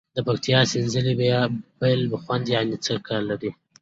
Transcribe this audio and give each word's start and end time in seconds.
د 0.15 0.17
پکتیکا 0.27 0.61
سینځلي 0.71 1.13
بیل 1.79 2.01
خوند 2.23 2.45
یعني 2.55 2.75
څکه 2.85 3.15
لري. 3.29 3.51